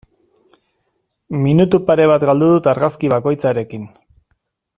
Minutu 1.43 1.81
pare 1.91 2.07
bat 2.13 2.25
galdu 2.31 2.49
dut 2.55 2.71
argazki 2.73 3.13
bakoitzarekin. 3.15 3.87